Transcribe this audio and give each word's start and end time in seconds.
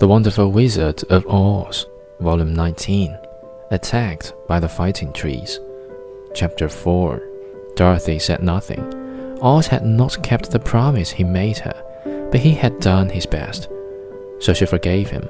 The 0.00 0.08
Wonderful 0.08 0.50
Wizard 0.50 1.04
of 1.10 1.26
Oz, 1.26 1.84
Volume 2.20 2.54
19 2.54 3.18
Attacked 3.70 4.32
by 4.48 4.58
the 4.58 4.66
Fighting 4.66 5.12
Trees. 5.12 5.60
Chapter 6.32 6.70
4 6.70 7.22
Dorothy 7.76 8.18
said 8.18 8.42
nothing. 8.42 8.80
Oz 9.42 9.66
had 9.66 9.84
not 9.84 10.22
kept 10.22 10.50
the 10.50 10.58
promise 10.58 11.10
he 11.10 11.22
made 11.22 11.58
her, 11.58 12.28
but 12.30 12.40
he 12.40 12.52
had 12.52 12.80
done 12.80 13.10
his 13.10 13.26
best, 13.26 13.68
so 14.38 14.54
she 14.54 14.64
forgave 14.64 15.10
him. 15.10 15.28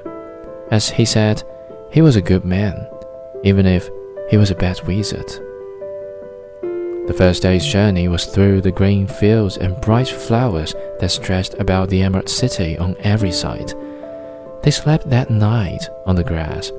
As 0.71 0.89
he 0.89 1.03
said, 1.03 1.43
he 1.91 2.01
was 2.01 2.15
a 2.15 2.21
good 2.21 2.45
man, 2.45 2.87
even 3.43 3.65
if 3.65 3.89
he 4.29 4.37
was 4.37 4.51
a 4.51 4.55
bad 4.55 4.79
wizard. 4.87 5.27
The 7.07 7.15
first 7.17 7.41
day's 7.41 7.65
journey 7.65 8.07
was 8.07 8.25
through 8.25 8.61
the 8.61 8.71
green 8.71 9.05
fields 9.05 9.57
and 9.57 9.81
bright 9.81 10.07
flowers 10.07 10.73
that 11.01 11.11
stretched 11.11 11.55
about 11.55 11.89
the 11.89 12.03
Emerald 12.03 12.29
City 12.29 12.77
on 12.77 12.95
every 13.01 13.33
side. 13.33 13.73
They 14.63 14.69
slept 14.69 15.09
that 15.09 15.31
night 15.31 15.89
on 16.05 16.15
the 16.15 16.23
grass, 16.23 16.71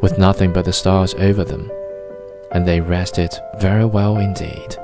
with 0.00 0.18
nothing 0.18 0.52
but 0.52 0.64
the 0.64 0.72
stars 0.72 1.14
over 1.14 1.42
them, 1.42 1.68
and 2.52 2.64
they 2.64 2.80
rested 2.80 3.34
very 3.58 3.84
well 3.84 4.18
indeed. 4.18 4.76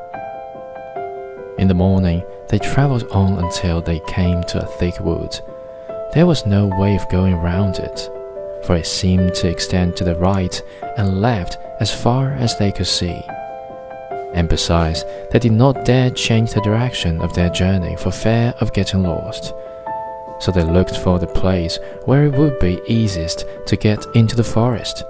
In 1.58 1.68
the 1.68 1.74
morning, 1.74 2.24
they 2.48 2.58
traveled 2.58 3.04
on 3.12 3.38
until 3.38 3.80
they 3.80 4.00
came 4.08 4.42
to 4.44 4.64
a 4.64 4.66
thick 4.66 4.98
wood. 4.98 5.38
There 6.12 6.26
was 6.26 6.44
no 6.44 6.66
way 6.66 6.96
of 6.96 7.08
going 7.08 7.36
round 7.36 7.78
it, 7.78 8.10
for 8.64 8.74
it 8.74 8.86
seemed 8.86 9.32
to 9.36 9.48
extend 9.48 9.96
to 9.96 10.04
the 10.04 10.16
right 10.16 10.60
and 10.96 11.20
left 11.20 11.56
as 11.78 11.94
far 11.94 12.32
as 12.32 12.58
they 12.58 12.72
could 12.72 12.88
see. 12.88 13.22
And 14.34 14.48
besides, 14.48 15.04
they 15.30 15.38
did 15.38 15.52
not 15.52 15.84
dare 15.84 16.10
change 16.10 16.52
the 16.52 16.60
direction 16.62 17.20
of 17.20 17.32
their 17.34 17.50
journey 17.50 17.96
for 17.96 18.10
fear 18.10 18.54
of 18.58 18.72
getting 18.72 19.04
lost 19.04 19.54
so 20.40 20.50
they 20.50 20.64
looked 20.64 20.96
for 20.96 21.18
the 21.18 21.26
place 21.26 21.78
where 22.04 22.24
it 22.24 22.32
would 22.32 22.58
be 22.58 22.80
easiest 22.86 23.44
to 23.66 23.76
get 23.76 24.04
into 24.14 24.36
the 24.36 24.44
forest. 24.44 25.04